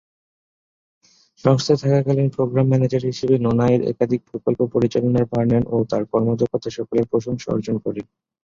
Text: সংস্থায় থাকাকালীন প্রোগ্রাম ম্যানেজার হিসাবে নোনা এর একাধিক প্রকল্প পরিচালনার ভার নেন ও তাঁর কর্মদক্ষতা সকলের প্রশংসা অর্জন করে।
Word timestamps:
সংস্থায় 1.43 1.79
থাকাকালীন 1.83 2.29
প্রোগ্রাম 2.35 2.65
ম্যানেজার 2.69 3.03
হিসাবে 3.09 3.35
নোনা 3.39 3.65
এর 3.69 3.81
একাধিক 3.91 4.21
প্রকল্প 4.29 4.59
পরিচালনার 4.73 5.25
ভার 5.31 5.45
নেন 5.51 5.63
ও 5.69 5.87
তাঁর 5.89 6.03
কর্মদক্ষতা 6.11 6.69
সকলের 6.77 7.09
প্রশংসা 7.11 7.47
অর্জন 7.51 7.75
করে। 7.85 8.01